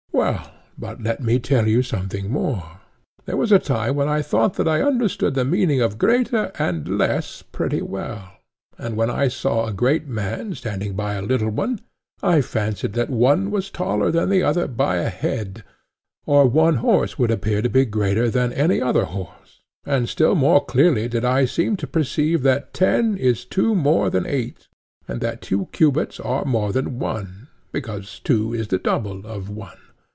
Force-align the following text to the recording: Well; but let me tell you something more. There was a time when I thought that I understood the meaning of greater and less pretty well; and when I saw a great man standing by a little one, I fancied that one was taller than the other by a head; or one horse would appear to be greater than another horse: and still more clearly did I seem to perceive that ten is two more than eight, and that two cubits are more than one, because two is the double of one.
Well; 0.13 0.51
but 0.77 1.01
let 1.01 1.23
me 1.23 1.39
tell 1.39 1.67
you 1.67 1.81
something 1.81 2.29
more. 2.29 2.79
There 3.25 3.37
was 3.37 3.51
a 3.51 3.57
time 3.57 3.95
when 3.95 4.09
I 4.09 4.21
thought 4.21 4.53
that 4.55 4.67
I 4.67 4.81
understood 4.81 5.33
the 5.33 5.45
meaning 5.45 5.81
of 5.81 5.97
greater 5.97 6.51
and 6.59 6.97
less 6.99 7.41
pretty 7.41 7.81
well; 7.81 8.31
and 8.77 8.97
when 8.97 9.09
I 9.09 9.29
saw 9.29 9.65
a 9.65 9.73
great 9.73 10.07
man 10.07 10.53
standing 10.53 10.93
by 10.95 11.13
a 11.13 11.21
little 11.23 11.49
one, 11.49 11.79
I 12.21 12.41
fancied 12.41 12.91
that 12.93 13.09
one 13.09 13.49
was 13.51 13.71
taller 13.71 14.11
than 14.11 14.29
the 14.29 14.43
other 14.43 14.67
by 14.67 14.97
a 14.97 15.09
head; 15.09 15.63
or 16.27 16.45
one 16.45 16.75
horse 16.75 17.17
would 17.17 17.31
appear 17.31 17.61
to 17.63 17.69
be 17.69 17.85
greater 17.85 18.29
than 18.29 18.51
another 18.51 19.05
horse: 19.05 19.61
and 19.85 20.07
still 20.09 20.35
more 20.35 20.63
clearly 20.63 21.07
did 21.07 21.25
I 21.25 21.45
seem 21.45 21.77
to 21.77 21.87
perceive 21.87 22.43
that 22.43 22.73
ten 22.73 23.17
is 23.17 23.45
two 23.45 23.73
more 23.73 24.09
than 24.11 24.27
eight, 24.27 24.67
and 25.07 25.21
that 25.21 25.41
two 25.41 25.69
cubits 25.71 26.19
are 26.19 26.45
more 26.45 26.71
than 26.73 26.99
one, 26.99 27.47
because 27.71 28.19
two 28.19 28.53
is 28.53 28.67
the 28.67 28.77
double 28.77 29.25
of 29.25 29.49
one. 29.49 29.77